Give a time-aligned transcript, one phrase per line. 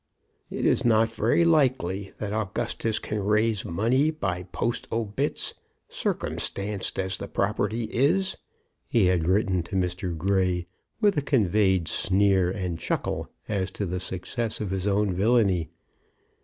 [0.49, 5.53] "It is not very likely that Augustus can raise money by post obits,
[5.89, 8.35] circumstanced as the property is,"
[8.87, 10.17] he had written to Mr.
[10.17, 10.65] Grey,
[11.01, 15.69] with a conveyed sneer and chuckle as to the success of his own villany.